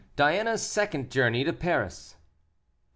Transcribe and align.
DIANA'S 0.15 0.63
SECOND 0.67 1.11
JOURNEY 1.11 1.43
TO 1.43 1.53
PARIS. 1.53 2.15